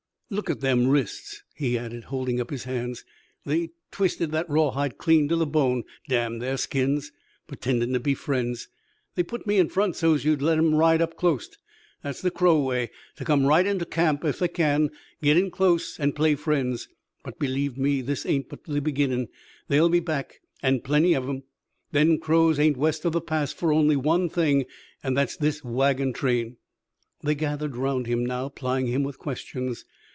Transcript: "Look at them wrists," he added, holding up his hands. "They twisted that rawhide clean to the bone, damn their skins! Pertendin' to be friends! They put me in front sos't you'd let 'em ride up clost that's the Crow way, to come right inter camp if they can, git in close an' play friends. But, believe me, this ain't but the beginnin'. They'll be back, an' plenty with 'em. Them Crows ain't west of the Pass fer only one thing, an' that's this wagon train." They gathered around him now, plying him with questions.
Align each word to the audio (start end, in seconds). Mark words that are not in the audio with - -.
"Look 0.33 0.49
at 0.49 0.61
them 0.61 0.87
wrists," 0.87 1.43
he 1.55 1.77
added, 1.77 2.05
holding 2.05 2.39
up 2.39 2.51
his 2.51 2.63
hands. 2.63 3.03
"They 3.45 3.71
twisted 3.91 4.31
that 4.31 4.49
rawhide 4.49 4.97
clean 4.97 5.27
to 5.27 5.35
the 5.35 5.45
bone, 5.45 5.83
damn 6.07 6.39
their 6.39 6.55
skins! 6.55 7.11
Pertendin' 7.49 7.91
to 7.91 7.99
be 7.99 8.13
friends! 8.13 8.69
They 9.15 9.23
put 9.23 9.45
me 9.45 9.57
in 9.57 9.67
front 9.67 9.97
sos't 9.97 10.23
you'd 10.23 10.41
let 10.41 10.57
'em 10.57 10.73
ride 10.75 11.01
up 11.01 11.17
clost 11.17 11.57
that's 12.01 12.21
the 12.21 12.31
Crow 12.31 12.61
way, 12.61 12.91
to 13.17 13.25
come 13.25 13.45
right 13.45 13.67
inter 13.67 13.83
camp 13.83 14.23
if 14.23 14.39
they 14.39 14.47
can, 14.47 14.91
git 15.21 15.35
in 15.35 15.51
close 15.51 15.99
an' 15.99 16.13
play 16.13 16.35
friends. 16.35 16.87
But, 17.25 17.37
believe 17.37 17.77
me, 17.77 17.99
this 17.99 18.25
ain't 18.25 18.47
but 18.47 18.63
the 18.63 18.79
beginnin'. 18.79 19.27
They'll 19.67 19.89
be 19.89 19.99
back, 19.99 20.39
an' 20.63 20.79
plenty 20.79 21.13
with 21.19 21.27
'em. 21.29 21.43
Them 21.91 22.19
Crows 22.19 22.57
ain't 22.57 22.77
west 22.77 23.03
of 23.03 23.11
the 23.11 23.19
Pass 23.19 23.51
fer 23.51 23.73
only 23.73 23.97
one 23.97 24.29
thing, 24.29 24.63
an' 25.03 25.13
that's 25.13 25.35
this 25.35 25.61
wagon 25.61 26.13
train." 26.13 26.55
They 27.21 27.35
gathered 27.35 27.75
around 27.75 28.07
him 28.07 28.25
now, 28.25 28.47
plying 28.47 28.87
him 28.87 29.03
with 29.03 29.19
questions. 29.19 29.83